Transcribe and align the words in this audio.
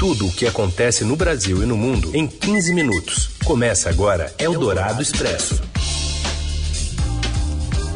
Tudo 0.00 0.28
o 0.28 0.32
que 0.32 0.46
acontece 0.46 1.04
no 1.04 1.14
Brasil 1.14 1.62
e 1.62 1.66
no 1.66 1.76
mundo 1.76 2.16
em 2.16 2.26
15 2.26 2.72
minutos. 2.72 3.36
Começa 3.44 3.90
agora 3.90 4.32
Eldorado 4.38 5.02
Expresso. 5.02 5.60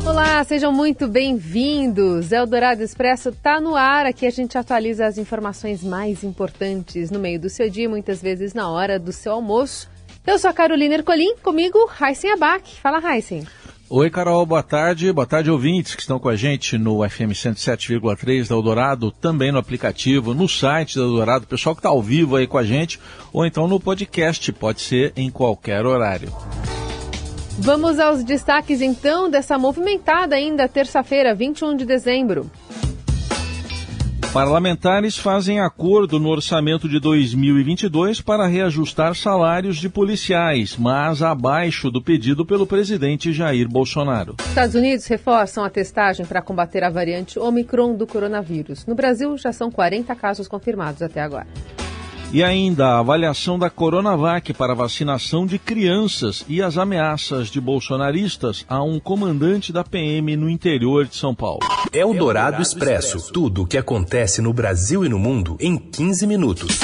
Olá, 0.04 0.44
sejam 0.44 0.70
muito 0.70 1.08
bem-vindos. 1.08 2.30
Eldorado 2.30 2.82
Expresso 2.82 3.30
está 3.30 3.58
no 3.58 3.74
ar. 3.74 4.04
Aqui 4.04 4.26
a 4.26 4.30
gente 4.30 4.58
atualiza 4.58 5.06
as 5.06 5.16
informações 5.16 5.82
mais 5.82 6.22
importantes 6.22 7.10
no 7.10 7.18
meio 7.18 7.40
do 7.40 7.48
seu 7.48 7.70
dia, 7.70 7.88
muitas 7.88 8.20
vezes 8.20 8.52
na 8.52 8.68
hora 8.68 8.98
do 8.98 9.10
seu 9.10 9.32
almoço. 9.32 9.88
Eu 10.26 10.38
sou 10.38 10.50
a 10.50 10.52
Carolina 10.52 10.96
Ercolim, 10.96 11.36
comigo, 11.36 11.90
Heisen 11.98 12.32
Abac. 12.32 12.68
Fala, 12.82 13.00
Heisen. 13.14 13.46
Oi, 13.96 14.10
Carol, 14.10 14.44
boa 14.44 14.60
tarde. 14.60 15.12
Boa 15.12 15.24
tarde, 15.24 15.52
ouvintes 15.52 15.94
que 15.94 16.00
estão 16.00 16.18
com 16.18 16.28
a 16.28 16.34
gente 16.34 16.76
no 16.76 17.08
FM 17.08 17.30
107,3 17.30 18.48
da 18.48 18.56
Eldorado, 18.56 19.12
também 19.12 19.52
no 19.52 19.58
aplicativo, 19.58 20.34
no 20.34 20.48
site 20.48 20.96
da 20.96 21.04
Eldorado, 21.04 21.46
pessoal 21.46 21.76
que 21.76 21.78
está 21.78 21.90
ao 21.90 22.02
vivo 22.02 22.34
aí 22.34 22.44
com 22.44 22.58
a 22.58 22.64
gente, 22.64 22.98
ou 23.32 23.46
então 23.46 23.68
no 23.68 23.78
podcast, 23.78 24.50
pode 24.50 24.80
ser 24.80 25.12
em 25.16 25.30
qualquer 25.30 25.86
horário. 25.86 26.28
Vamos 27.56 28.00
aos 28.00 28.24
destaques 28.24 28.80
então 28.80 29.30
dessa 29.30 29.56
movimentada 29.56 30.34
ainda 30.34 30.66
terça-feira, 30.66 31.32
21 31.32 31.76
de 31.76 31.84
dezembro. 31.84 32.50
Parlamentares 34.34 35.16
fazem 35.16 35.60
acordo 35.60 36.18
no 36.18 36.28
orçamento 36.28 36.88
de 36.88 36.98
2022 36.98 38.20
para 38.20 38.48
reajustar 38.48 39.14
salários 39.14 39.76
de 39.76 39.88
policiais, 39.88 40.76
mas 40.76 41.22
abaixo 41.22 41.88
do 41.88 42.02
pedido 42.02 42.44
pelo 42.44 42.66
presidente 42.66 43.32
Jair 43.32 43.68
Bolsonaro. 43.68 44.34
Estados 44.48 44.74
Unidos 44.74 45.06
reforçam 45.06 45.62
a 45.62 45.70
testagem 45.70 46.26
para 46.26 46.42
combater 46.42 46.82
a 46.82 46.90
variante 46.90 47.38
Omicron 47.38 47.94
do 47.94 48.08
coronavírus. 48.08 48.84
No 48.86 48.96
Brasil, 48.96 49.38
já 49.38 49.52
são 49.52 49.70
40 49.70 50.12
casos 50.16 50.48
confirmados 50.48 51.00
até 51.00 51.20
agora. 51.20 51.46
E 52.34 52.42
ainda 52.42 52.86
a 52.86 52.98
avaliação 52.98 53.56
da 53.56 53.70
Coronavac 53.70 54.52
para 54.54 54.74
vacinação 54.74 55.46
de 55.46 55.56
crianças 55.56 56.44
e 56.48 56.60
as 56.60 56.76
ameaças 56.76 57.46
de 57.46 57.60
bolsonaristas 57.60 58.66
a 58.68 58.82
um 58.82 58.98
comandante 58.98 59.72
da 59.72 59.84
PM 59.84 60.36
no 60.36 60.50
interior 60.50 61.06
de 61.06 61.14
São 61.14 61.32
Paulo. 61.32 61.60
É 61.92 62.04
o 62.04 62.12
Dourado 62.12 62.60
Expresso. 62.60 63.32
Tudo 63.32 63.62
o 63.62 63.66
que 63.68 63.78
acontece 63.78 64.42
no 64.42 64.52
Brasil 64.52 65.04
e 65.04 65.08
no 65.08 65.16
mundo 65.16 65.56
em 65.60 65.78
15 65.78 66.26
minutos. 66.26 66.80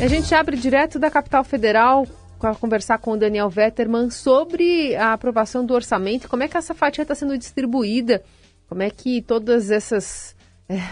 A 0.00 0.08
gente 0.08 0.34
abre 0.34 0.56
direto 0.56 0.98
da 0.98 1.08
capital 1.08 1.44
federal 1.44 2.08
para 2.40 2.56
conversar 2.56 2.98
com 2.98 3.12
o 3.12 3.16
Daniel 3.16 3.48
Vetterman 3.48 4.10
sobre 4.10 4.96
a 4.96 5.12
aprovação 5.12 5.64
do 5.64 5.72
orçamento, 5.72 6.28
como 6.28 6.42
é 6.42 6.48
que 6.48 6.56
essa 6.56 6.74
fatia 6.74 7.02
está 7.02 7.14
sendo 7.14 7.38
distribuída, 7.38 8.24
como 8.68 8.82
é 8.82 8.90
que 8.90 9.22
todas 9.22 9.70
essas 9.70 10.33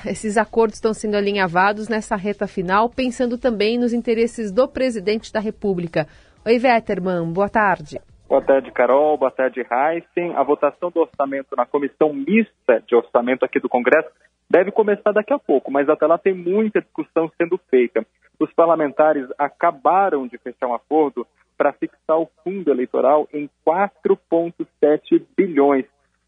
esses 0.07 0.37
acordos 0.37 0.77
estão 0.77 0.93
sendo 0.93 1.17
alinhavados 1.17 1.89
nessa 1.89 2.17
reta 2.17 2.47
final, 2.47 2.91
pensando 2.91 3.39
também 3.39 3.79
nos 3.79 3.93
interesses 3.93 4.53
do 4.53 4.69
presidente 4.69 5.33
da 5.33 5.41
República. 5.41 6.07
Oi, 6.45 6.59
Vetterman, 6.59 7.33
boa 7.33 7.49
tarde. 7.49 8.01
Boa 8.29 8.43
tarde, 8.43 8.71
Carol. 8.73 9.17
Boa 9.17 9.31
tarde, 9.31 9.61
Heisen. 9.61 10.35
A 10.35 10.43
votação 10.43 10.91
do 10.91 11.01
orçamento 11.01 11.55
na 11.57 11.67
comissão 11.67 12.13
mista 12.13 12.83
de 12.87 12.95
orçamento 12.95 13.45
aqui 13.45 13.61
do 13.61 13.69
Congresso 13.69 14.09
deve 14.49 14.71
começar 14.71 15.13
daqui 15.13 15.33
a 15.33 15.39
pouco, 15.39 15.71
mas 15.71 15.89
até 15.89 16.07
lá 16.07 16.19
tem 16.19 16.35
muita 16.35 16.81
discussão 16.81 17.31
sendo 17.39 17.59
feita. 17.71 18.05
Os 18.39 18.53
parlamentares 18.53 19.27
acabaram 19.39 20.27
de 20.27 20.37
fechar 20.39 20.67
um 20.67 20.75
acordo 20.75 21.27
para 21.57 21.73
fixar 21.73 22.19
o 22.19 22.29
fundo 22.43 22.71
eleitoral 22.71 23.29
em 23.33 23.49
4,7 23.67 25.23
bilhões, 25.37 25.85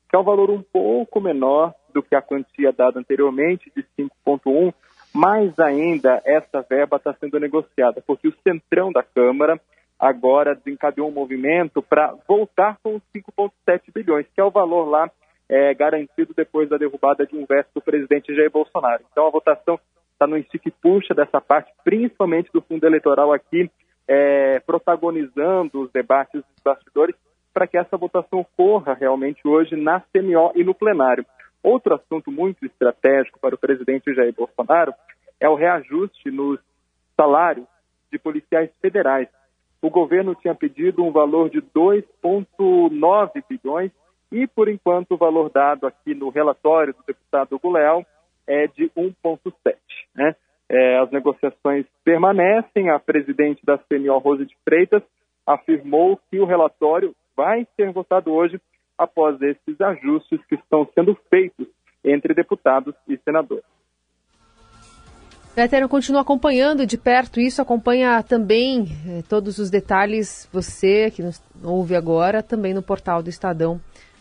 que 0.09 0.17
é 0.17 0.19
um 0.19 0.23
valor 0.23 0.51
um 0.51 0.63
pouco 0.63 1.21
menor 1.21 1.75
do 1.95 2.03
que 2.03 2.15
a 2.15 2.21
quantia 2.21 2.73
dada 2.73 2.99
anteriormente, 2.99 3.73
de 3.75 3.87
5,1, 3.99 4.75
mais 5.15 5.57
ainda 5.59 6.21
essa 6.25 6.61
verba 6.69 6.97
está 6.97 7.15
sendo 7.15 7.39
negociada, 7.39 8.03
porque 8.05 8.29
o 8.29 8.35
centrão 8.43 8.91
da 8.91 9.03
Câmara 9.03 9.61
agora 9.99 10.55
desencadeou 10.57 11.09
um 11.09 11.13
movimento 11.13 11.81
para 11.81 12.15
voltar 12.27 12.79
com 12.83 12.97
os 12.97 13.03
5,7 13.15 13.93
bilhões, 13.95 14.27
que 14.35 14.41
é 14.41 14.45
o 14.45 14.51
valor 14.51 14.85
lá 14.85 15.09
é, 15.49 15.73
garantido 15.75 16.35
depois 16.37 16.69
da 16.69 16.77
derrubada 16.77 17.27
de 17.27 17.37
um 17.37 17.47
veto 17.47 17.69
do 17.75 17.81
presidente 17.81 18.35
Jair 18.35 18.51
Bolsonaro. 18.51 19.05
Então 19.11 19.27
a 19.27 19.31
votação 19.31 19.79
está 20.13 20.27
no 20.27 20.37
estique 20.37 20.71
puxa 20.71 21.15
dessa 21.15 21.41
parte, 21.41 21.73
principalmente 21.85 22.51
do 22.53 22.61
fundo 22.61 22.85
eleitoral 22.85 23.33
aqui, 23.33 23.71
é, 24.09 24.59
protagonizando 24.61 25.83
os 25.83 25.93
debates 25.93 26.43
dos 26.43 26.63
bastidores, 26.65 27.15
para 27.53 27.67
que 27.67 27.79
essa 27.79 27.97
votação 27.97 28.41
ocorra 28.41 28.95
realmente 28.95 29.47
hoje 29.47 29.77
na 29.77 30.01
CMO 30.01 30.53
e 30.57 30.65
no 30.65 30.75
plenário. 30.75 31.25
Outro 31.65 31.95
assunto 31.95 32.31
muito 32.31 32.67
estratégico 32.67 33.41
para 33.41 33.55
o 33.55 33.59
presidente 33.59 34.15
Jair 34.15 34.35
Bolsonaro 34.35 34.93
é 35.41 35.49
o 35.49 35.55
reajuste 35.55 36.31
nos 36.31 36.61
salários 37.17 37.67
de 38.13 38.19
policiais 38.19 38.71
federais. 38.83 39.29
O 39.81 39.89
governo 39.89 40.35
tinha 40.35 40.55
pedido 40.55 41.03
um 41.03 41.11
valor 41.11 41.49
de 41.49 41.63
2,9 41.63 43.43
bilhões 43.49 43.91
e, 44.31 44.47
por 44.47 44.69
enquanto, 44.69 45.13
o 45.13 45.17
valor 45.17 45.49
dado 45.49 45.87
aqui 45.87 46.15
no 46.15 46.29
relatório 46.29 46.93
do 46.93 47.03
deputado 47.07 47.57
Hugo 47.57 47.73
Leal 47.73 48.05
é 48.47 48.67
de 48.67 48.91
1,7. 48.91 49.75
Né? 50.15 50.37
É, 50.69 50.99
as 50.99 51.11
negociações 51.11 51.87
permanecem. 52.05 52.91
A 52.91 52.99
presidente 52.99 53.65
da 53.65 53.79
CNO, 53.79 54.19
Rose 54.19 54.45
de 54.45 54.57
Freitas, 54.65 55.03
afirmou 55.47 56.21
que 56.31 56.39
o 56.39 56.45
relatório 56.45 57.15
vai 57.35 57.67
ser 57.75 57.91
votado 57.91 58.33
hoje 58.33 58.61
após 58.99 59.41
esses 59.43 59.81
ajustes 59.81 60.41
que 60.49 60.55
estão 60.55 60.89
sendo 60.95 61.17
feitos 61.29 61.67
entre 62.05 62.35
deputados 62.35 62.95
e 63.09 63.19
senadores. 63.25 63.65
Veterano 65.57 65.89
continua 65.89 66.23
acompanhando 66.23 66.85
de 66.85 66.99
perto 66.99 67.39
isso, 67.39 67.63
acompanha 67.63 68.23
também 68.25 68.89
eh, 69.07 69.23
todos 69.29 69.59
os 69.59 69.71
detalhes, 69.71 70.49
você 70.53 71.13
que 71.13 71.23
nos 71.23 71.41
ouve 71.63 71.95
agora, 71.95 72.43
também 72.43 72.75
no 72.75 72.83
portal 72.83 73.23
do 73.23 73.31
Estadão. 73.31 73.81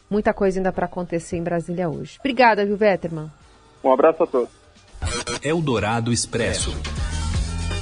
Muita 0.09 0.31
coisa 0.31 0.59
ainda 0.59 0.71
para 0.71 0.85
acontecer 0.85 1.37
em 1.37 1.43
Brasília 1.43 1.89
hoje. 1.89 2.17
Obrigada, 2.19 2.63
viu, 2.63 2.77
Vetterman? 2.77 3.31
Um 3.83 3.91
abraço 3.91 4.21
a 4.21 4.27
todos. 4.27 4.49
Eldorado 5.43 6.13
Expresso. 6.13 6.71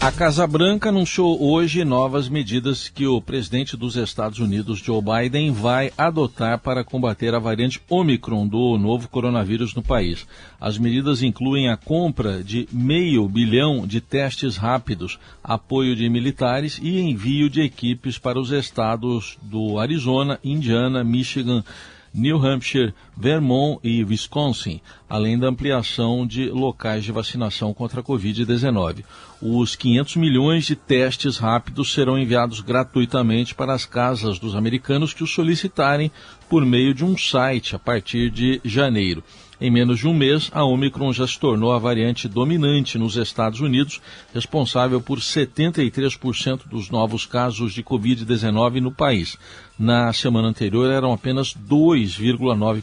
A 0.02 0.12
Casa 0.12 0.48
Branca 0.48 0.90
anunciou 0.90 1.40
hoje 1.40 1.86
novas 1.86 2.28
medidas 2.28 2.90
que 2.90 3.06
o 3.06 3.22
presidente 3.22 3.78
dos 3.78 3.96
Estados 3.96 4.40
Unidos, 4.40 4.80
Joe 4.80 5.00
Biden, 5.00 5.52
vai 5.52 5.94
adotar 5.96 6.58
para 6.58 6.84
combater 6.84 7.36
a 7.36 7.40
variante 7.40 7.80
Omicron 7.88 8.48
do 8.48 8.80
novo 8.80 9.08
coronavírus 9.08 9.76
no 9.76 9.84
país. 9.84 10.26
As 10.60 10.80
medidas 10.80 11.22
incluem 11.22 11.70
a 11.70 11.78
compra 11.78 12.44
de 12.44 12.68
meio 12.72 13.30
bilhão 13.30 13.86
de 13.86 14.02
testes 14.02 14.58
rápidos, 14.58 15.20
apoio 15.44 15.96
de 15.96 16.10
militares 16.10 16.80
e 16.82 17.00
envio 17.00 17.48
de 17.48 17.62
equipes 17.62 18.18
para 18.18 18.40
os 18.40 18.50
estados 18.50 19.38
do 19.40 19.78
Arizona, 19.78 20.40
Indiana, 20.44 21.04
Michigan, 21.04 21.64
New 22.12 22.44
Hampshire, 22.44 22.94
Vermont 23.22 23.80
e 23.84 24.04
Wisconsin, 24.04 24.82
além 25.08 25.38
da 25.38 25.48
ampliação 25.48 26.26
de 26.26 26.50
locais 26.50 27.04
de 27.04 27.12
vacinação 27.12 27.72
contra 27.72 28.02
a 28.02 28.04
Covid-19. 28.04 29.04
Os 29.40 29.76
500 29.76 30.16
milhões 30.16 30.66
de 30.66 30.76
testes 30.76 31.38
rápidos 31.38 31.94
serão 31.94 32.18
enviados 32.18 32.62
gratuitamente 32.62 33.54
para 33.54 33.74
as 33.74 33.86
casas 33.86 34.40
dos 34.40 34.56
americanos 34.56 35.14
que 35.14 35.24
os 35.24 35.32
solicitarem 35.32 36.12
por 36.50 36.66
meio 36.66 36.96
de 36.96 37.06
um 37.06 37.16
site 37.16 37.76
a 37.76 37.80
partir 37.80 38.32
de 38.32 38.60
janeiro. 38.66 39.24
Em 39.62 39.70
menos 39.70 40.00
de 40.00 40.08
um 40.08 40.14
mês, 40.14 40.50
a 40.52 40.66
Omicron 40.66 41.14
já 41.14 41.28
se 41.28 41.40
tornou 41.40 41.72
a 41.72 41.78
variante 41.78 42.28
dominante 42.28 42.98
nos 42.98 43.16
Estados 43.16 43.60
Unidos, 43.60 44.02
responsável 44.34 45.00
por 45.00 45.20
73% 45.20 46.68
dos 46.68 46.90
novos 46.90 47.28
casos 47.28 47.72
de 47.72 47.84
Covid-19 47.84 48.82
no 48.82 48.92
país. 48.92 49.38
Na 49.78 50.12
semana 50.14 50.48
anterior, 50.48 50.90
eram 50.90 51.14
apenas 51.14 51.54
2,9% 51.54 52.82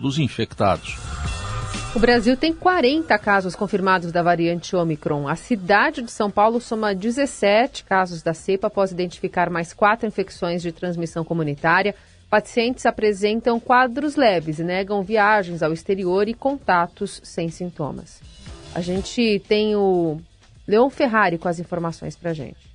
dos 0.00 0.18
infectados. 0.18 0.96
O 1.94 1.98
Brasil 2.00 2.36
tem 2.36 2.52
40 2.52 3.16
casos 3.18 3.54
confirmados 3.54 4.10
da 4.10 4.20
variante 4.20 4.74
Omicron. 4.74 5.28
A 5.28 5.36
cidade 5.36 6.02
de 6.02 6.10
São 6.10 6.28
Paulo 6.28 6.60
soma 6.60 6.92
17 6.92 7.84
casos 7.84 8.20
da 8.20 8.34
cepa 8.34 8.66
após 8.66 8.90
identificar 8.90 9.48
mais 9.48 9.72
quatro 9.72 10.04
infecções 10.04 10.60
de 10.60 10.72
transmissão 10.72 11.24
comunitária. 11.24 11.94
Pacientes 12.28 12.84
apresentam 12.84 13.60
quadros 13.60 14.16
leves 14.16 14.58
e 14.58 14.64
negam 14.64 15.04
viagens 15.04 15.62
ao 15.62 15.72
exterior 15.72 16.28
e 16.28 16.34
contatos 16.34 17.20
sem 17.22 17.48
sintomas. 17.48 18.20
A 18.74 18.80
gente 18.80 19.40
tem 19.46 19.76
o 19.76 20.20
Leon 20.66 20.90
Ferrari 20.90 21.38
com 21.38 21.46
as 21.46 21.60
informações 21.60 22.16
para 22.16 22.32
gente. 22.32 22.73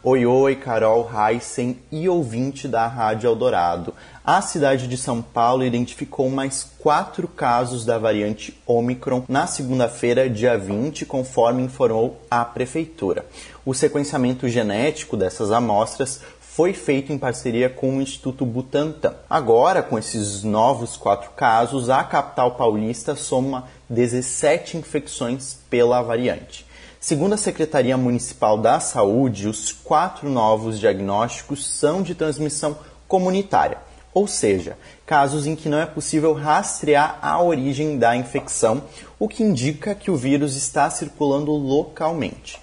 Oi, 0.00 0.24
oi, 0.24 0.54
Carol 0.54 1.10
Heisen 1.12 1.76
e 1.90 2.08
ouvinte 2.08 2.68
da 2.68 2.86
Rádio 2.86 3.26
Eldorado. 3.26 3.92
A 4.24 4.40
cidade 4.40 4.86
de 4.86 4.96
São 4.96 5.20
Paulo 5.20 5.64
identificou 5.64 6.30
mais 6.30 6.70
quatro 6.78 7.26
casos 7.26 7.84
da 7.84 7.98
variante 7.98 8.56
Omicron 8.64 9.24
na 9.28 9.48
segunda-feira, 9.48 10.30
dia 10.30 10.56
20, 10.56 11.04
conforme 11.04 11.64
informou 11.64 12.22
a 12.30 12.44
Prefeitura. 12.44 13.26
O 13.66 13.74
sequenciamento 13.74 14.48
genético 14.48 15.16
dessas 15.16 15.50
amostras 15.50 16.20
foi 16.38 16.72
feito 16.72 17.12
em 17.12 17.18
parceria 17.18 17.68
com 17.68 17.96
o 17.96 18.00
Instituto 18.00 18.46
Butantan. 18.46 19.16
Agora, 19.28 19.82
com 19.82 19.98
esses 19.98 20.44
novos 20.44 20.96
quatro 20.96 21.30
casos, 21.30 21.90
a 21.90 22.04
capital 22.04 22.52
paulista 22.52 23.16
soma 23.16 23.64
17 23.90 24.76
infecções 24.76 25.58
pela 25.68 26.00
variante. 26.02 26.67
Segundo 27.00 27.34
a 27.34 27.36
Secretaria 27.36 27.96
Municipal 27.96 28.58
da 28.58 28.80
Saúde, 28.80 29.46
os 29.46 29.70
quatro 29.70 30.28
novos 30.28 30.80
diagnósticos 30.80 31.64
são 31.64 32.02
de 32.02 32.12
transmissão 32.12 32.76
comunitária, 33.06 33.78
ou 34.12 34.26
seja, 34.26 34.76
casos 35.06 35.46
em 35.46 35.54
que 35.54 35.68
não 35.68 35.78
é 35.78 35.86
possível 35.86 36.32
rastrear 36.32 37.16
a 37.22 37.40
origem 37.40 37.96
da 37.96 38.16
infecção, 38.16 38.82
o 39.16 39.28
que 39.28 39.44
indica 39.44 39.94
que 39.94 40.10
o 40.10 40.16
vírus 40.16 40.56
está 40.56 40.90
circulando 40.90 41.52
localmente 41.52 42.60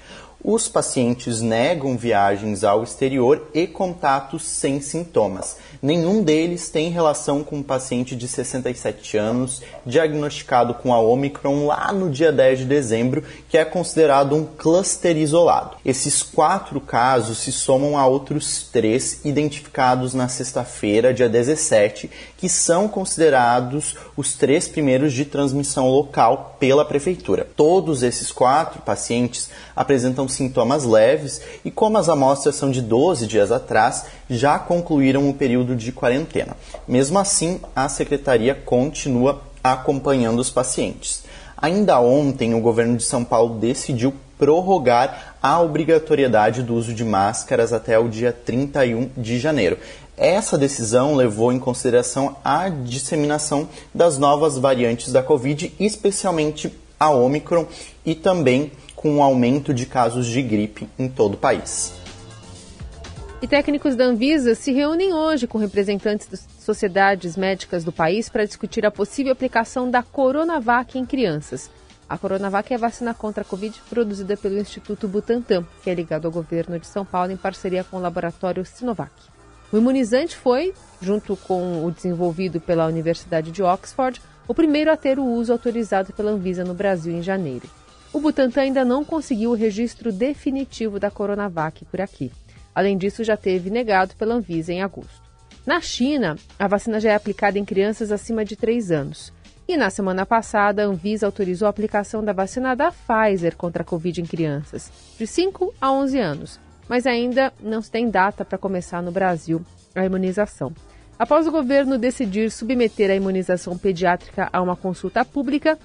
os 0.48 0.68
pacientes 0.68 1.42
negam 1.42 1.98
viagens 1.98 2.64
ao 2.64 2.84
exterior 2.84 3.50
e 3.52 3.66
contatos 3.66 4.44
sem 4.44 4.80
sintomas. 4.80 5.58
Nenhum 5.86 6.24
deles 6.24 6.68
tem 6.68 6.90
relação 6.90 7.44
com 7.44 7.58
um 7.58 7.62
paciente 7.62 8.16
de 8.16 8.28
67 8.28 9.18
anos 9.18 9.62
diagnosticado 9.86 10.74
com 10.74 10.92
a 10.92 11.00
Omicron 11.00 11.68
lá 11.68 11.94
no 11.94 12.10
dia 12.10 12.32
10 12.32 12.58
de 12.58 12.66
dezembro, 12.66 13.24
que 13.48 13.56
é 13.56 13.64
considerado 13.64 14.36
um 14.36 14.48
cluster 14.48 15.16
isolado. 15.16 15.78
Esses 15.86 16.24
quatro 16.24 16.82
casos 16.82 17.38
se 17.38 17.52
somam 17.52 18.00
a 18.00 18.08
outros 18.08 18.64
três 18.64 19.24
identificados 19.24 20.16
na 20.16 20.28
sexta-feira, 20.28 21.14
dia 21.14 21.30
17, 21.30 22.10
que 22.36 22.50
são 22.50 22.88
considerados 22.88 23.96
os 24.18 24.34
três 24.34 24.68
primeiros 24.68 25.14
de 25.14 25.24
transmissão 25.24 25.88
local 25.88 26.58
pela 26.60 26.84
prefeitura. 26.84 27.48
Todos 27.56 28.02
esses 28.02 28.32
quatro 28.32 28.82
pacientes 28.82 29.52
apresentam 29.76 30.28
sintomas 30.28 30.84
leves 30.84 31.42
e, 31.64 31.70
como 31.70 32.00
as 32.00 32.10
amostras 32.10 32.56
são 32.56 32.72
de 32.72 32.82
12 32.82 33.28
dias 33.28 33.52
atrás, 33.52 34.06
já 34.28 34.58
concluíram 34.58 35.30
o 35.30 35.34
período 35.34 35.75
de 35.76 35.92
quarentena. 35.92 36.56
Mesmo 36.88 37.20
assim, 37.20 37.60
a 37.76 37.90
secretaria 37.90 38.56
continua 38.56 39.42
acompanhando 39.64 40.40
os 40.40 40.50
pacientes. 40.50 41.24
Ainda 41.58 42.00
ontem, 42.00 42.54
o 42.54 42.62
governo 42.62 42.98
de 42.98 43.04
São 43.04 43.24
Paulo 43.24 43.58
decidiu 43.60 44.14
prorrogar 44.38 45.36
a 45.42 45.60
obrigatoriedade 45.62 46.62
do 46.62 46.76
uso 46.76 46.94
de 46.94 47.04
máscaras 47.04 47.72
até 47.72 47.98
o 47.98 48.10
dia 48.10 48.32
31 48.32 49.10
de 49.18 49.40
janeiro. 49.40 49.78
Essa 50.18 50.58
decisão 50.58 51.16
levou 51.16 51.52
em 51.52 51.60
consideração 51.60 52.38
a 52.44 52.70
disseminação 52.70 53.68
das 53.94 54.18
novas 54.18 54.58
variantes 54.58 55.12
da 55.12 55.22
Covid, 55.22 55.74
especialmente 55.80 56.74
a 57.00 57.10
Omicron, 57.10 57.66
e 58.06 58.16
também 58.16 58.72
com 58.96 59.18
o 59.18 59.24
aumento 59.24 59.74
de 59.74 59.86
casos 59.86 60.26
de 60.26 60.42
gripe 60.42 60.88
em 60.98 61.08
todo 61.08 61.34
o 61.34 61.38
país. 61.38 62.05
E 63.46 63.48
técnicos 63.48 63.96
da 63.96 64.06
Anvisa 64.06 64.56
se 64.56 64.72
reúnem 64.72 65.14
hoje 65.14 65.46
com 65.46 65.60
representantes 65.60 66.26
das 66.26 66.48
sociedades 66.60 67.38
médicas 67.38 67.84
do 67.84 67.92
país 67.92 68.28
para 68.28 68.44
discutir 68.44 68.84
a 68.88 68.90
possível 68.90 69.32
aplicação 69.32 69.88
da 69.88 70.02
Coronavac 70.02 70.98
em 70.98 71.06
crianças. 71.06 71.70
A 72.10 72.18
Coronavac 72.18 72.74
é 72.74 72.76
a 72.76 72.80
vacina 72.80 73.14
contra 73.14 73.44
a 73.44 73.46
Covid 73.46 73.80
produzida 73.88 74.36
pelo 74.36 74.58
Instituto 74.58 75.08
Butantan, 75.08 75.64
que 75.84 75.92
é 75.92 75.94
ligado 75.94 76.26
ao 76.26 76.32
governo 76.32 76.80
de 76.80 76.88
São 76.88 77.06
Paulo 77.06 77.32
em 77.32 77.38
parceria 77.38 77.84
com 77.84 77.98
o 77.98 78.02
laboratório 78.02 78.66
Sinovac. 78.66 79.14
O 79.72 79.78
imunizante 79.78 80.36
foi, 80.36 80.74
junto 81.00 81.38
com 81.38 81.86
o 81.86 81.92
desenvolvido 81.92 82.60
pela 82.60 82.88
Universidade 82.88 83.52
de 83.52 83.62
Oxford, 83.62 84.20
o 84.48 84.56
primeiro 84.56 84.92
a 84.92 84.98
ter 84.98 85.20
o 85.20 85.24
uso 85.24 85.54
autorizado 85.54 86.14
pela 86.14 86.32
Anvisa 86.32 86.64
no 86.64 86.74
Brasil 86.74 87.14
em 87.14 87.22
janeiro. 87.22 87.70
O 88.12 88.20
Butantan 88.20 88.62
ainda 88.62 88.84
não 88.84 89.06
conseguiu 89.06 89.52
o 89.52 89.56
registro 89.56 90.12
definitivo 90.12 91.00
da 91.00 91.12
Coronavac 91.12 91.86
por 91.86 92.02
aqui. 92.02 92.32
Além 92.76 92.98
disso, 92.98 93.24
já 93.24 93.38
teve 93.38 93.70
negado 93.70 94.14
pela 94.18 94.36
Anvisa 94.36 94.74
em 94.74 94.84
agosto. 94.84 95.24
Na 95.66 95.80
China, 95.80 96.36
a 96.60 96.68
vacina 96.68 97.00
já 97.00 97.12
é 97.12 97.16
aplicada 97.16 97.58
em 97.58 97.66
crianças 97.66 98.12
acima 98.12 98.44
de 98.44 98.58
3 98.58 98.92
anos. 98.92 99.34
E 99.68 99.78
na 99.78 99.90
semana 99.90 100.26
passada, 100.26 100.84
a 100.84 100.86
Anvisa 100.86 101.26
autorizou 101.26 101.66
a 101.66 101.70
aplicação 101.70 102.24
da 102.24 102.34
vacina 102.34 102.76
da 102.76 102.92
Pfizer 102.92 103.56
contra 103.56 103.82
a 103.82 103.86
Covid 103.86 104.22
em 104.22 104.26
crianças, 104.26 104.92
de 105.18 105.26
5 105.26 105.74
a 105.82 105.92
11 105.92 106.20
anos, 106.20 106.60
mas 106.88 107.08
ainda 107.08 107.52
não 107.60 107.82
se 107.82 107.90
tem 107.90 108.10
data 108.10 108.46
para 108.46 108.60
começar 108.60 109.02
no 109.02 109.12
Brasil 109.12 109.66
a 109.96 110.06
imunização. 110.06 110.72
Após 111.18 111.48
o 111.48 111.52
governo 111.52 111.98
decidir 111.98 112.52
submeter 112.52 113.10
a 113.10 113.16
imunização 113.16 113.76
pediátrica 113.78 114.50
a 114.52 114.62
uma 114.62 114.76
consulta 114.76 115.24
pública, 115.26 115.80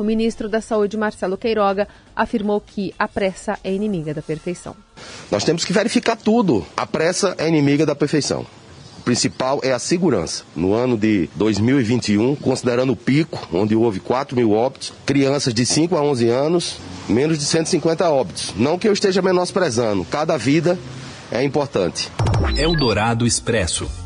o 0.00 0.04
ministro 0.04 0.48
da 0.48 0.60
Saúde, 0.60 0.96
Marcelo 0.96 1.36
Queiroga, 1.36 1.86
afirmou 2.14 2.60
que 2.60 2.94
a 2.98 3.06
pressa 3.06 3.58
é 3.62 3.72
inimiga 3.72 4.14
da 4.14 4.22
perfeição. 4.22 4.74
Nós 5.30 5.44
temos 5.44 5.64
que 5.64 5.72
verificar 5.72 6.16
tudo. 6.16 6.66
A 6.76 6.86
pressa 6.86 7.34
é 7.38 7.48
inimiga 7.48 7.84
da 7.84 7.94
perfeição. 7.94 8.46
O 8.98 9.02
principal 9.02 9.60
é 9.62 9.72
a 9.72 9.78
segurança. 9.78 10.44
No 10.54 10.74
ano 10.74 10.96
de 10.96 11.28
2021, 11.34 12.36
considerando 12.36 12.92
o 12.92 12.96
pico, 12.96 13.48
onde 13.52 13.74
houve 13.74 14.00
4 14.00 14.36
mil 14.36 14.52
óbitos, 14.52 14.92
crianças 15.06 15.54
de 15.54 15.64
5 15.64 15.96
a 15.96 16.02
11 16.02 16.28
anos, 16.28 16.76
menos 17.08 17.38
de 17.38 17.44
150 17.44 18.08
óbitos. 18.10 18.52
Não 18.56 18.78
que 18.78 18.88
eu 18.88 18.92
esteja 18.92 19.22
menosprezando, 19.22 20.04
cada 20.04 20.36
vida 20.36 20.78
é 21.30 21.42
importante. 21.42 22.10
Eldorado 22.56 23.26
Expresso. 23.26 23.99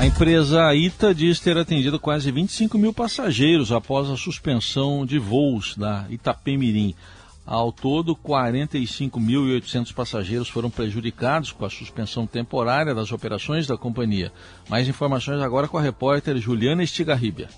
A 0.00 0.06
empresa 0.06 0.74
ITA 0.74 1.14
diz 1.14 1.40
ter 1.40 1.58
atendido 1.58 2.00
quase 2.00 2.32
25 2.32 2.78
mil 2.78 2.90
passageiros 2.90 3.70
após 3.70 4.08
a 4.08 4.16
suspensão 4.16 5.04
de 5.04 5.18
voos 5.18 5.76
da 5.76 6.06
Itapemirim. 6.08 6.94
Ao 7.44 7.70
todo, 7.70 8.16
45.800 8.16 9.92
passageiros 9.92 10.48
foram 10.48 10.70
prejudicados 10.70 11.52
com 11.52 11.66
a 11.66 11.70
suspensão 11.70 12.26
temporária 12.26 12.94
das 12.94 13.12
operações 13.12 13.66
da 13.66 13.76
companhia. 13.76 14.32
Mais 14.70 14.88
informações 14.88 15.42
agora 15.42 15.68
com 15.68 15.76
a 15.76 15.82
repórter 15.82 16.38
Juliana 16.38 16.82
Estigarribia. 16.82 17.50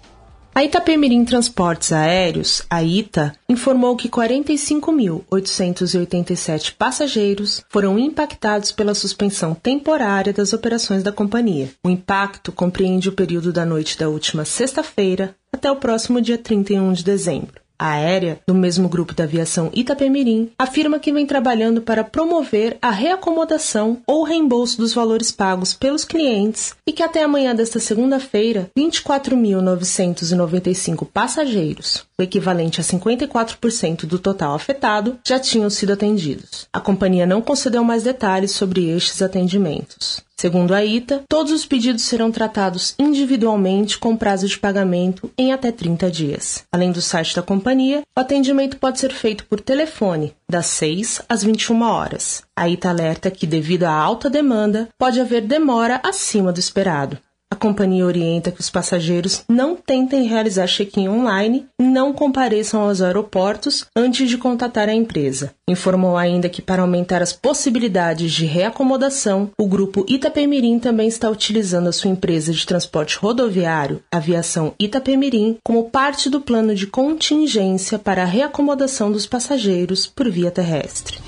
A 0.54 0.62
Itapemirim 0.62 1.24
Transportes 1.24 1.92
Aéreos, 1.92 2.60
a 2.68 2.82
ITA, 2.82 3.34
informou 3.48 3.96
que 3.96 4.06
45.887 4.06 6.74
passageiros 6.76 7.64
foram 7.70 7.98
impactados 7.98 8.70
pela 8.70 8.94
suspensão 8.94 9.54
temporária 9.54 10.30
das 10.30 10.52
operações 10.52 11.02
da 11.02 11.10
companhia. 11.10 11.70
O 11.82 11.88
impacto 11.88 12.52
compreende 12.52 13.08
o 13.08 13.12
período 13.12 13.50
da 13.50 13.64
noite 13.64 13.98
da 13.98 14.10
última 14.10 14.44
sexta-feira 14.44 15.34
até 15.50 15.72
o 15.72 15.76
próximo 15.76 16.20
dia 16.20 16.36
31 16.36 16.92
de 16.92 17.02
dezembro. 17.02 17.61
Aérea, 17.78 18.40
do 18.46 18.54
mesmo 18.54 18.88
grupo 18.88 19.12
da 19.14 19.24
aviação 19.24 19.70
Itapemirim, 19.74 20.50
afirma 20.58 20.98
que 20.98 21.12
vem 21.12 21.26
trabalhando 21.26 21.82
para 21.82 22.02
promover 22.04 22.78
a 22.80 22.88
reacomodação 22.90 23.98
ou 24.06 24.24
reembolso 24.24 24.78
dos 24.78 24.94
valores 24.94 25.32
pagos 25.32 25.74
pelos 25.74 26.04
clientes 26.04 26.74
e 26.86 26.92
que 26.92 27.02
até 27.02 27.22
amanhã 27.22 27.54
desta 27.54 27.78
segunda-feira, 27.78 28.70
24.995 28.76 31.06
passageiros, 31.12 32.04
o 32.18 32.22
equivalente 32.22 32.80
a 32.80 32.84
54% 32.84 34.06
do 34.06 34.18
total 34.18 34.54
afetado, 34.54 35.18
já 35.26 35.38
tinham 35.38 35.68
sido 35.70 35.92
atendidos. 35.92 36.66
A 36.72 36.80
companhia 36.80 37.26
não 37.26 37.42
concedeu 37.42 37.84
mais 37.84 38.02
detalhes 38.02 38.52
sobre 38.52 38.88
estes 38.90 39.22
atendimentos. 39.22 40.22
Segundo 40.38 40.74
a 40.74 40.84
ITA, 40.84 41.22
todos 41.28 41.52
os 41.52 41.64
pedidos 41.64 42.02
serão 42.02 42.32
tratados 42.32 42.94
individualmente 42.98 43.96
com 43.96 44.16
prazo 44.16 44.48
de 44.48 44.58
pagamento 44.58 45.30
em 45.38 45.52
até 45.52 45.70
30 45.70 46.10
dias. 46.10 46.64
Além 46.72 46.90
do 46.90 47.00
site 47.00 47.36
da 47.36 47.42
companhia, 47.42 48.02
o 48.16 48.20
atendimento 48.20 48.76
pode 48.76 48.98
ser 48.98 49.12
feito 49.12 49.44
por 49.46 49.60
telefone, 49.60 50.34
das 50.50 50.66
6 50.66 51.22
às 51.28 51.44
21 51.44 51.82
horas. 51.82 52.42
A 52.56 52.68
ITA 52.68 52.88
alerta 52.88 53.30
que, 53.30 53.46
devido 53.46 53.84
à 53.84 53.92
alta 53.92 54.28
demanda, 54.28 54.88
pode 54.98 55.20
haver 55.20 55.42
demora 55.42 56.00
acima 56.02 56.52
do 56.52 56.58
esperado. 56.58 57.18
A 57.52 57.54
companhia 57.54 58.06
orienta 58.06 58.50
que 58.50 58.62
os 58.62 58.70
passageiros 58.70 59.44
não 59.46 59.76
tentem 59.76 60.26
realizar 60.26 60.66
check-in 60.66 61.06
online 61.06 61.66
não 61.78 62.10
compareçam 62.10 62.80
aos 62.80 63.02
aeroportos 63.02 63.84
antes 63.94 64.30
de 64.30 64.38
contatar 64.38 64.88
a 64.88 64.94
empresa. 64.94 65.52
Informou 65.68 66.16
ainda 66.16 66.48
que, 66.48 66.62
para 66.62 66.80
aumentar 66.80 67.20
as 67.20 67.34
possibilidades 67.34 68.32
de 68.32 68.46
reacomodação, 68.46 69.50
o 69.60 69.66
grupo 69.66 70.06
Itapemirim 70.08 70.78
também 70.78 71.08
está 71.08 71.28
utilizando 71.28 71.88
a 71.88 71.92
sua 71.92 72.10
empresa 72.10 72.54
de 72.54 72.64
transporte 72.64 73.18
rodoviário, 73.18 74.02
Aviação 74.10 74.72
Itapemirim, 74.80 75.58
como 75.62 75.90
parte 75.90 76.30
do 76.30 76.40
plano 76.40 76.74
de 76.74 76.86
contingência 76.86 77.98
para 77.98 78.22
a 78.22 78.26
reacomodação 78.26 79.12
dos 79.12 79.26
passageiros 79.26 80.06
por 80.06 80.30
via 80.30 80.50
terrestre. 80.50 81.18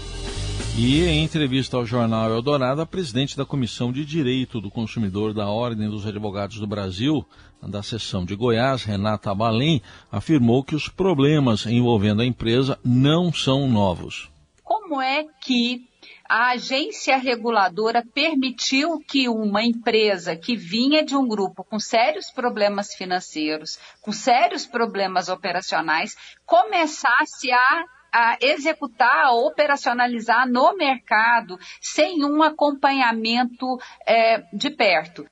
E 0.77 1.05
em 1.05 1.23
entrevista 1.23 1.77
ao 1.77 1.87
jornal 1.87 2.29
Eldorado, 2.31 2.83
a 2.83 2.87
presidente 2.87 3.37
da 3.37 3.45
Comissão 3.45 3.93
de 3.93 4.05
Direito 4.05 4.61
do 4.61 4.73
Consumidor 4.73 5.33
da 5.33 5.49
Ordem 5.49 5.89
dos 5.89 6.05
Advogados 6.05 6.59
do 6.59 6.67
Brasil, 6.67 7.25
da 7.63 7.81
seção 7.81 8.25
de 8.25 8.35
Goiás, 8.35 8.83
Renata 8.83 9.33
Balém, 9.33 9.81
afirmou 10.11 10.65
que 10.65 10.75
os 10.75 10.89
problemas 10.89 11.65
envolvendo 11.65 12.23
a 12.23 12.27
empresa 12.27 12.77
não 12.85 13.33
são 13.33 13.69
novos. 13.69 14.29
Como 14.65 15.01
é 15.01 15.25
que 15.41 15.89
a 16.29 16.51
agência 16.51 17.17
reguladora 17.19 18.05
permitiu 18.13 18.99
que 18.99 19.29
uma 19.29 19.63
empresa 19.63 20.35
que 20.35 20.57
vinha 20.57 21.05
de 21.05 21.15
um 21.15 21.29
grupo 21.29 21.63
com 21.63 21.79
sérios 21.79 22.33
problemas 22.33 22.93
financeiros, 22.95 23.79
com 24.03 24.11
sérios 24.11 24.67
problemas 24.67 25.29
operacionais, 25.29 26.17
começasse 26.45 27.53
a 27.53 27.85
a 28.15 28.39
executar, 28.41 29.25
a 29.25 29.33
operacionalizar 29.33 30.49
no 30.49 30.77
mercado 30.77 31.59
sem 31.81 32.25
um 32.25 32.45
acompanhamento 32.45 33.67
é, 34.07 34.45
de 34.53 34.71
perto. 34.71 35.27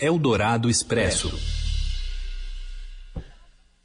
Eldorado 0.00 0.68
Expresso. 0.68 1.32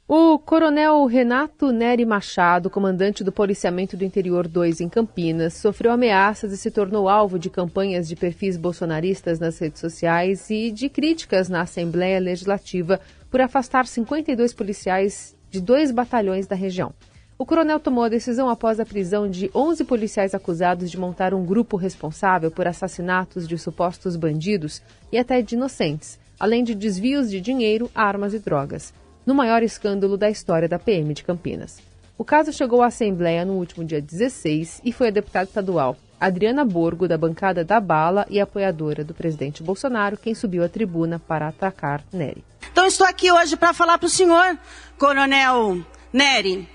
O 0.08 0.40
coronel 0.40 1.06
Renato 1.06 1.70
Neri 1.70 2.04
Machado, 2.04 2.68
comandante 2.68 3.22
do 3.22 3.30
Policiamento 3.30 3.96
do 3.96 4.04
Interior 4.04 4.48
2 4.48 4.80
em 4.80 4.88
Campinas, 4.88 5.54
sofreu 5.54 5.92
ameaças 5.92 6.52
e 6.52 6.56
se 6.56 6.68
tornou 6.68 7.08
alvo 7.08 7.38
de 7.38 7.48
campanhas 7.48 8.08
de 8.08 8.16
perfis 8.16 8.56
bolsonaristas 8.56 9.38
nas 9.38 9.56
redes 9.60 9.80
sociais 9.80 10.50
e 10.50 10.72
de 10.72 10.88
críticas 10.88 11.48
na 11.48 11.60
Assembleia 11.60 12.18
Legislativa 12.18 13.00
por 13.30 13.40
afastar 13.40 13.86
52 13.86 14.52
policiais 14.52 15.36
de 15.48 15.60
dois 15.60 15.92
batalhões 15.92 16.48
da 16.48 16.56
região. 16.56 16.92
O 17.40 17.46
coronel 17.46 17.80
tomou 17.80 18.04
a 18.04 18.08
decisão 18.10 18.50
após 18.50 18.78
a 18.78 18.84
prisão 18.84 19.26
de 19.26 19.50
11 19.54 19.84
policiais 19.84 20.34
acusados 20.34 20.90
de 20.90 20.98
montar 20.98 21.32
um 21.32 21.42
grupo 21.42 21.74
responsável 21.74 22.50
por 22.50 22.66
assassinatos 22.66 23.48
de 23.48 23.56
supostos 23.56 24.14
bandidos 24.14 24.82
e 25.10 25.16
até 25.16 25.40
de 25.40 25.54
inocentes, 25.54 26.20
além 26.38 26.62
de 26.62 26.74
desvios 26.74 27.30
de 27.30 27.40
dinheiro, 27.40 27.90
armas 27.94 28.34
e 28.34 28.38
drogas 28.38 28.92
no 29.24 29.34
maior 29.34 29.62
escândalo 29.62 30.18
da 30.18 30.28
história 30.28 30.68
da 30.68 30.78
PM 30.78 31.14
de 31.14 31.24
Campinas. 31.24 31.78
O 32.18 32.26
caso 32.26 32.52
chegou 32.52 32.82
à 32.82 32.88
Assembleia 32.88 33.42
no 33.42 33.54
último 33.54 33.86
dia 33.86 34.02
16 34.02 34.82
e 34.84 34.92
foi 34.92 35.08
a 35.08 35.10
deputada 35.10 35.46
estadual 35.46 35.96
Adriana 36.20 36.62
Borgo, 36.62 37.08
da 37.08 37.16
bancada 37.16 37.64
da 37.64 37.80
Bala 37.80 38.26
e 38.28 38.38
apoiadora 38.38 39.02
do 39.02 39.14
presidente 39.14 39.62
Bolsonaro, 39.62 40.18
quem 40.18 40.34
subiu 40.34 40.62
à 40.62 40.68
tribuna 40.68 41.18
para 41.18 41.48
atacar 41.48 42.04
Nery. 42.12 42.44
Então 42.70 42.84
estou 42.84 43.06
aqui 43.06 43.32
hoje 43.32 43.56
para 43.56 43.72
falar 43.72 43.96
para 43.96 44.08
o 44.08 44.10
senhor, 44.10 44.58
Coronel 44.98 45.82
Nery, 46.12 46.68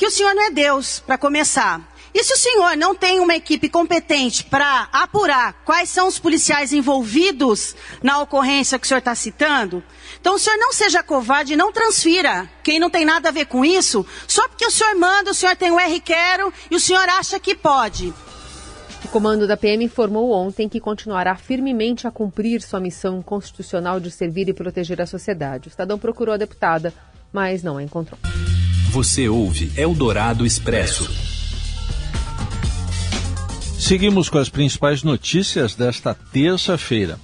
que 0.00 0.06
o 0.06 0.10
senhor 0.10 0.34
não 0.34 0.46
é 0.46 0.50
Deus, 0.50 0.98
para 0.98 1.18
começar. 1.18 1.78
E 2.14 2.24
se 2.24 2.32
o 2.32 2.36
senhor 2.38 2.74
não 2.74 2.94
tem 2.94 3.20
uma 3.20 3.36
equipe 3.36 3.68
competente 3.68 4.42
para 4.42 4.88
apurar 4.90 5.52
quais 5.62 5.90
são 5.90 6.08
os 6.08 6.18
policiais 6.18 6.72
envolvidos 6.72 7.76
na 8.02 8.18
ocorrência 8.18 8.78
que 8.78 8.86
o 8.86 8.88
senhor 8.88 9.00
está 9.00 9.14
citando, 9.14 9.84
então 10.18 10.36
o 10.36 10.38
senhor 10.38 10.56
não 10.56 10.72
seja 10.72 11.02
covarde 11.02 11.52
e 11.52 11.56
não 11.56 11.70
transfira 11.70 12.48
quem 12.62 12.80
não 12.80 12.88
tem 12.88 13.04
nada 13.04 13.28
a 13.28 13.32
ver 13.32 13.44
com 13.44 13.62
isso, 13.62 14.06
só 14.26 14.48
porque 14.48 14.64
o 14.64 14.70
senhor 14.70 14.94
manda, 14.94 15.32
o 15.32 15.34
senhor 15.34 15.54
tem 15.54 15.70
o 15.70 15.78
R 15.78 16.00
quero 16.00 16.50
e 16.70 16.76
o 16.76 16.80
senhor 16.80 17.06
acha 17.06 17.38
que 17.38 17.54
pode. 17.54 18.14
O 19.04 19.08
comando 19.08 19.46
da 19.46 19.54
PM 19.54 19.84
informou 19.84 20.32
ontem 20.32 20.66
que 20.66 20.80
continuará 20.80 21.36
firmemente 21.36 22.06
a 22.06 22.10
cumprir 22.10 22.62
sua 22.62 22.80
missão 22.80 23.20
constitucional 23.20 24.00
de 24.00 24.10
servir 24.10 24.48
e 24.48 24.54
proteger 24.54 24.98
a 25.02 25.06
sociedade. 25.06 25.68
O 25.68 25.70
Estadão 25.70 25.98
procurou 25.98 26.32
a 26.32 26.38
deputada, 26.38 26.90
mas 27.30 27.62
não 27.62 27.76
a 27.76 27.82
encontrou. 27.82 28.18
Você 28.90 29.28
ouve 29.28 29.70
Eldorado 29.76 30.44
Expresso. 30.44 31.08
Seguimos 33.78 34.28
com 34.28 34.36
as 34.36 34.48
principais 34.48 35.04
notícias 35.04 35.76
desta 35.76 36.12
terça-feira. 36.12 37.16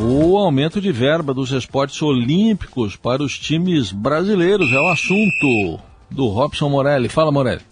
O 0.00 0.36
aumento 0.36 0.80
de 0.80 0.90
verba 0.90 1.32
dos 1.32 1.52
esportes 1.52 2.02
olímpicos 2.02 2.96
para 2.96 3.22
os 3.22 3.38
times 3.38 3.92
brasileiros 3.92 4.72
é 4.72 4.80
o 4.80 4.88
assunto 4.88 5.78
do 6.10 6.26
Robson 6.26 6.68
Morelli. 6.68 7.08
Fala, 7.08 7.30
Morelli. 7.30 7.62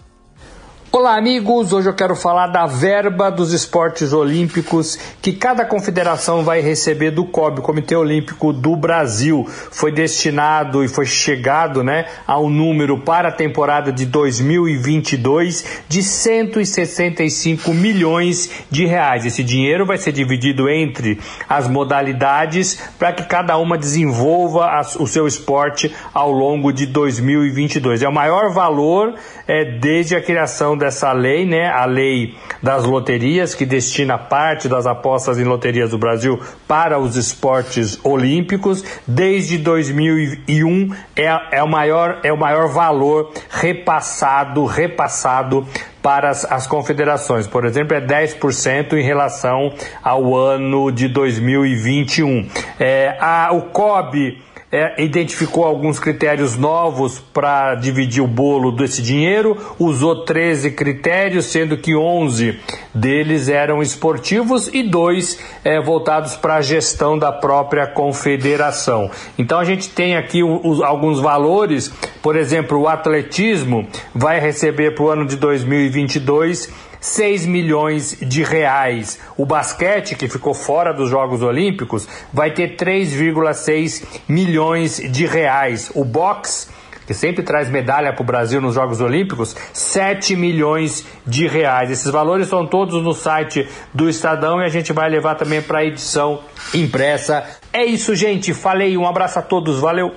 Olá, 0.92 1.18
amigos! 1.18 1.72
Hoje 1.72 1.88
eu 1.88 1.94
quero 1.94 2.14
falar 2.14 2.46
da 2.46 2.64
verba 2.64 3.28
dos 3.28 3.52
esportes 3.52 4.12
olímpicos 4.12 4.96
que 5.20 5.32
cada 5.32 5.64
confederação 5.64 6.42
vai 6.42 6.60
receber 6.60 7.10
do 7.10 7.24
COB, 7.24 7.60
Comitê 7.60 7.94
Olímpico 7.94 8.52
do 8.52 8.74
Brasil. 8.76 9.44
Foi 9.46 9.92
destinado 9.92 10.82
e 10.84 10.88
foi 10.88 11.04
chegado 11.04 11.82
né, 11.82 12.06
a 12.26 12.40
um 12.40 12.48
número 12.48 13.00
para 13.00 13.28
a 13.28 13.32
temporada 13.32 13.92
de 13.92 14.06
2022 14.06 15.82
de 15.88 16.02
165 16.02 17.74
milhões 17.74 18.50
de 18.70 18.86
reais. 18.86 19.26
Esse 19.26 19.42
dinheiro 19.42 19.84
vai 19.84 19.98
ser 19.98 20.12
dividido 20.12 20.68
entre 20.68 21.20
as 21.48 21.68
modalidades 21.68 22.80
para 22.98 23.12
que 23.12 23.24
cada 23.24 23.58
uma 23.58 23.76
desenvolva 23.76 24.80
o 24.98 25.06
seu 25.06 25.26
esporte 25.26 25.94
ao 26.14 26.30
longo 26.30 26.72
de 26.72 26.86
2022. 26.86 28.02
É 28.02 28.08
o 28.08 28.12
maior 28.12 28.50
valor 28.50 29.14
é, 29.46 29.64
desde 29.64 30.14
a 30.16 30.22
criação 30.22 30.75
dessa 30.76 31.12
lei, 31.12 31.44
né, 31.46 31.68
a 31.68 31.84
lei 31.84 32.34
das 32.62 32.84
loterias, 32.84 33.54
que 33.54 33.64
destina 33.66 34.18
parte 34.18 34.68
das 34.68 34.86
apostas 34.86 35.38
em 35.38 35.44
loterias 35.44 35.90
do 35.90 35.98
Brasil 35.98 36.40
para 36.66 36.98
os 36.98 37.16
esportes 37.16 37.98
olímpicos. 38.04 38.84
Desde 39.06 39.58
2001 39.58 40.94
é, 41.14 41.58
é, 41.58 41.62
o, 41.62 41.68
maior, 41.68 42.20
é 42.22 42.32
o 42.32 42.36
maior 42.36 42.68
valor 42.68 43.32
repassado, 43.50 44.64
repassado 44.64 45.66
para 46.02 46.30
as, 46.30 46.44
as, 46.44 46.66
confederações. 46.66 47.46
Por 47.46 47.64
exemplo, 47.64 47.96
é 47.96 48.00
10% 48.00 48.92
em 48.92 49.02
relação 49.02 49.72
ao 50.02 50.36
ano 50.36 50.92
de 50.92 51.08
2021. 51.08 52.48
É, 52.78 53.16
a, 53.20 53.50
o 53.52 53.62
COB 53.62 54.38
é, 54.70 55.02
identificou 55.02 55.64
alguns 55.64 55.98
critérios 55.98 56.56
novos 56.56 57.20
para 57.32 57.74
dividir 57.76 58.22
o 58.22 58.26
bolo 58.26 58.72
desse 58.72 59.00
dinheiro, 59.00 59.56
usou 59.78 60.24
13 60.24 60.72
critérios, 60.72 61.46
sendo 61.46 61.76
que 61.76 61.94
11 61.94 62.58
deles 62.92 63.48
eram 63.48 63.80
esportivos 63.80 64.68
e 64.72 64.82
dois 64.82 65.38
é, 65.64 65.80
voltados 65.80 66.36
para 66.36 66.56
a 66.56 66.60
gestão 66.60 67.18
da 67.18 67.30
própria 67.30 67.86
confederação. 67.86 69.10
Então 69.38 69.58
a 69.58 69.64
gente 69.64 69.88
tem 69.88 70.16
aqui 70.16 70.40
alguns 70.40 71.20
valores, 71.20 71.92
por 72.20 72.36
exemplo, 72.36 72.80
o 72.80 72.88
atletismo 72.88 73.86
vai 74.14 74.40
receber 74.40 74.94
para 74.94 75.04
o 75.04 75.10
ano 75.10 75.26
de 75.26 75.36
2022 75.36 76.85
6 77.00 77.46
milhões 77.46 78.16
de 78.20 78.42
reais. 78.42 79.18
O 79.36 79.46
basquete, 79.46 80.14
que 80.14 80.28
ficou 80.28 80.54
fora 80.54 80.92
dos 80.92 81.10
Jogos 81.10 81.42
Olímpicos, 81.42 82.08
vai 82.32 82.52
ter 82.52 82.76
3,6 82.76 84.04
milhões 84.28 85.00
de 85.10 85.26
reais. 85.26 85.90
O 85.94 86.04
boxe 86.04 86.68
que 87.06 87.14
sempre 87.14 87.42
traz 87.42 87.70
medalha 87.70 88.12
para 88.12 88.22
o 88.22 88.26
Brasil 88.26 88.60
nos 88.60 88.74
Jogos 88.74 89.00
Olímpicos, 89.00 89.54
7 89.72 90.34
milhões 90.34 91.06
de 91.24 91.46
reais. 91.46 91.90
Esses 91.90 92.10
valores 92.10 92.48
são 92.48 92.66
todos 92.66 93.02
no 93.02 93.12
site 93.12 93.68
do 93.94 94.08
Estadão 94.08 94.60
e 94.60 94.64
a 94.64 94.68
gente 94.68 94.92
vai 94.92 95.08
levar 95.08 95.36
também 95.36 95.62
para 95.62 95.78
a 95.78 95.84
edição 95.84 96.40
impressa. 96.74 97.44
É 97.72 97.84
isso, 97.84 98.14
gente. 98.14 98.52
Falei. 98.52 98.96
Um 98.96 99.06
abraço 99.06 99.38
a 99.38 99.42
todos. 99.42 99.78
Valeu. 99.78 100.12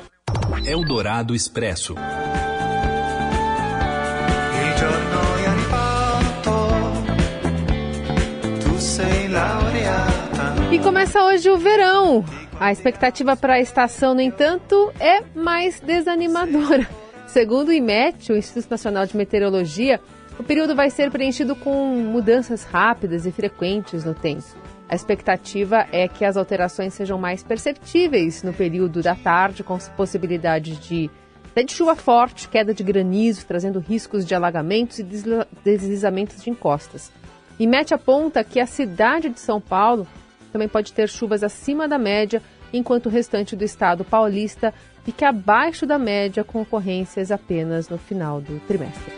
Eldorado 0.66 1.36
Expresso. 1.36 1.96
E 10.80 10.82
começa 10.82 11.22
hoje 11.26 11.50
o 11.50 11.58
verão. 11.58 12.24
A 12.58 12.72
expectativa 12.72 13.36
para 13.36 13.56
a 13.56 13.60
estação, 13.60 14.14
no 14.14 14.22
entanto, 14.22 14.94
é 14.98 15.22
mais 15.36 15.82
desanimadora. 15.82 16.88
Segundo 17.28 17.68
o 17.68 17.74
IMET, 17.74 18.32
o 18.32 18.38
Instituto 18.38 18.72
Nacional 18.72 19.06
de 19.06 19.18
Meteorologia, 19.18 20.00
o 20.40 20.44
período 20.44 20.74
vai 20.74 20.90
ser 20.90 21.12
preenchido 21.12 21.54
com 21.54 21.86
mudanças 21.98 22.64
rápidas 22.64 23.26
e 23.26 23.32
frequentes 23.32 24.06
no 24.06 24.14
tempo. 24.14 24.46
A 24.88 24.96
expectativa 24.96 25.86
é 25.92 26.08
que 26.08 26.24
as 26.24 26.38
alterações 26.38 26.94
sejam 26.94 27.20
mais 27.20 27.44
perceptíveis 27.44 28.42
no 28.42 28.54
período 28.54 29.02
da 29.02 29.16
tarde, 29.16 29.64
com 29.66 29.78
possibilidade 29.98 30.78
de 30.78 31.12
até 31.52 31.62
de 31.62 31.74
chuva 31.74 31.96
forte, 31.98 32.48
queda 32.48 32.74
de 32.74 32.84
granizo, 32.84 33.46
trazendo 33.46 33.80
riscos 33.80 34.26
de 34.26 34.34
alagamentos 34.34 35.00
e 35.00 35.06
deslizamentos 35.62 36.42
de 36.42 36.50
encostas. 36.50 37.12
IMET 37.60 37.94
aponta 37.94 38.42
que 38.46 38.62
a 38.62 38.66
cidade 38.66 39.28
de 39.28 39.42
São 39.42 39.60
Paulo 39.60 40.08
também 40.52 40.68
pode 40.68 40.94
ter 40.94 41.08
chuvas 41.10 41.44
acima 41.44 41.88
da 41.88 41.98
média, 41.98 42.42
enquanto 42.74 43.08
o 43.08 43.10
restante 43.10 43.56
do 43.56 43.64
estado 43.64 44.04
paulista 44.04 44.74
fique 45.04 45.26
abaixo 45.26 45.86
da 45.86 45.98
média, 45.98 46.44
com 46.44 46.62
ocorrências 46.62 47.32
apenas 47.32 47.90
no 47.90 47.98
final 47.98 48.42
do 48.42 48.60
trimestre. 48.68 49.14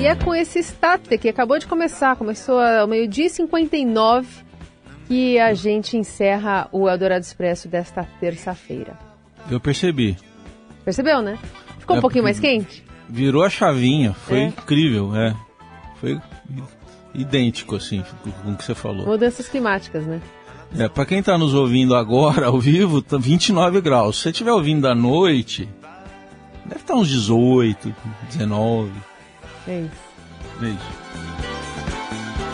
E 0.00 0.06
é 0.06 0.14
com 0.14 0.32
esse 0.32 0.60
estate 0.60 1.18
que 1.18 1.28
acabou 1.28 1.58
de 1.58 1.66
começar, 1.66 2.14
começou 2.14 2.60
ao 2.60 2.86
meio-dia 2.86 3.26
e 3.26 3.30
59, 3.30 4.28
que 5.08 5.40
a 5.40 5.52
gente 5.54 5.96
encerra 5.96 6.68
o 6.70 6.88
Eldorado 6.88 7.24
Expresso 7.24 7.66
desta 7.66 8.04
terça-feira. 8.20 8.96
Eu 9.50 9.58
percebi. 9.58 10.16
Percebeu, 10.84 11.20
né? 11.20 11.36
Ficou 11.80 11.96
é, 11.96 11.98
um 11.98 12.00
pouquinho 12.00 12.22
mais 12.22 12.38
quente? 12.38 12.84
Virou 13.08 13.42
a 13.42 13.50
chavinha, 13.50 14.12
foi 14.12 14.38
é. 14.38 14.44
incrível, 14.44 15.16
é. 15.16 15.34
Foi 15.96 16.20
idêntico, 17.14 17.76
assim, 17.76 18.04
com 18.42 18.52
o 18.52 18.56
que 18.56 18.64
você 18.64 18.74
falou. 18.74 19.06
Mudanças 19.06 19.48
climáticas, 19.48 20.06
né? 20.06 20.20
É, 20.76 20.88
para 20.88 21.06
quem 21.06 21.20
está 21.20 21.38
nos 21.38 21.54
ouvindo 21.54 21.94
agora, 21.94 22.46
ao 22.46 22.58
vivo, 22.60 23.00
tá 23.00 23.16
29 23.16 23.80
graus. 23.80 24.16
Se 24.16 24.22
você 24.24 24.30
estiver 24.30 24.52
ouvindo 24.52 24.86
à 24.86 24.94
noite, 24.94 25.68
deve 26.64 26.80
estar 26.80 26.94
tá 26.94 27.00
uns 27.00 27.08
18, 27.08 27.94
19. 28.30 28.92
É 29.66 29.80
isso. 29.80 29.90
É 30.62 30.68
isso. 30.68 30.98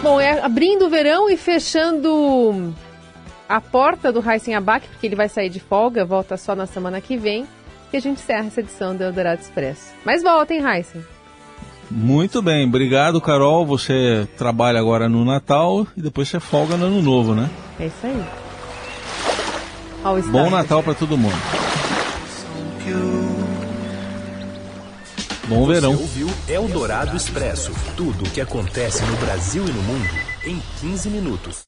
Bom, 0.02 0.20
é 0.20 0.40
abrindo 0.40 0.86
o 0.86 0.90
verão 0.90 1.28
e 1.28 1.36
fechando 1.36 2.74
a 3.48 3.60
porta 3.60 4.12
do 4.12 4.22
Heisen 4.28 4.54
Abac, 4.54 4.86
porque 4.88 5.06
ele 5.06 5.16
vai 5.16 5.28
sair 5.28 5.48
de 5.48 5.60
folga, 5.60 6.04
volta 6.04 6.36
só 6.36 6.54
na 6.54 6.66
semana 6.66 7.00
que 7.00 7.16
vem. 7.16 7.46
que 7.90 7.96
a 7.96 8.00
gente 8.00 8.20
encerra 8.20 8.46
essa 8.46 8.60
edição 8.60 8.94
do 8.94 9.02
Eldorado 9.02 9.40
Expresso. 9.40 9.92
Mas 10.04 10.22
voltem, 10.22 10.60
Heisen. 10.60 11.04
Muito 11.90 12.42
bem, 12.42 12.66
obrigado, 12.66 13.20
Carol. 13.20 13.64
Você 13.66 14.26
trabalha 14.36 14.78
agora 14.78 15.08
no 15.08 15.24
Natal 15.24 15.86
e 15.96 16.02
depois 16.02 16.28
você 16.28 16.40
folga 16.40 16.76
no 16.76 16.86
Ano 16.86 17.02
Novo, 17.02 17.34
né? 17.34 17.50
É 17.78 17.86
isso 17.86 17.96
aí. 18.04 18.24
Bom 20.30 20.50
Natal 20.50 20.82
para 20.82 20.94
todo 20.94 21.16
mundo. 21.16 21.36
Bom 25.46 25.66
verão. 25.66 25.92
Você 25.92 26.02
ouviu 26.02 26.30
Eldorado 26.48 27.16
Expresso 27.16 27.70
tudo 27.96 28.24
o 28.24 28.30
que 28.30 28.40
acontece 28.40 29.04
no 29.04 29.16
Brasil 29.16 29.64
e 29.66 29.70
no 29.70 29.82
mundo 29.82 30.14
em 30.44 30.60
15 30.80 31.10
minutos. 31.10 31.62